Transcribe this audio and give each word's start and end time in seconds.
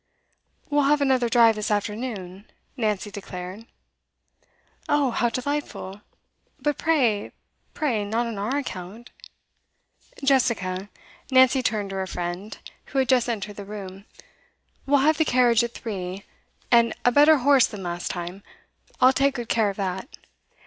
'We'll 0.71 0.85
have 0.85 0.99
another 1.01 1.29
drive 1.29 1.53
this 1.53 1.69
afternoon,' 1.69 2.45
Nancy 2.75 3.11
declared. 3.11 3.67
'Oh, 4.89 5.11
how 5.11 5.29
delightful! 5.29 6.01
But 6.59 6.79
pray, 6.79 7.33
pray, 7.75 8.03
not 8.03 8.25
on 8.25 8.39
our 8.39 8.57
account' 8.57 9.11
'Jessica,' 10.23 10.89
Nancy 11.29 11.61
turned 11.61 11.91
to 11.91 11.97
her 11.97 12.07
friend, 12.07 12.57
who 12.85 12.97
had 12.97 13.09
just 13.09 13.29
entered 13.29 13.57
the 13.57 13.63
room, 13.65 14.05
'we'll 14.87 15.01
have 15.01 15.19
the 15.19 15.23
carriage 15.23 15.63
at 15.63 15.75
three. 15.75 16.23
And 16.71 16.95
a 17.05 17.11
better 17.11 17.37
horse 17.37 17.67
than 17.67 17.83
last 17.83 18.09
time; 18.09 18.41
I'll 18.99 19.13
take 19.13 19.35
good 19.35 19.49
care 19.49 19.69
of 19.69 19.77
that. 19.77 20.09